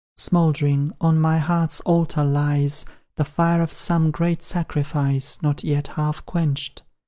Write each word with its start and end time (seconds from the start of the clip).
Smouldering, 0.17 0.93
on 0.99 1.19
my 1.21 1.37
heart's 1.37 1.79
altar 1.81 2.23
lies 2.23 2.85
The 3.17 3.23
fire 3.23 3.61
of 3.61 3.71
some 3.71 4.09
great 4.09 4.41
sacrifice, 4.41 5.39
Not 5.43 5.63
yet 5.63 5.89
half 5.89 6.25
quenched. 6.25 6.81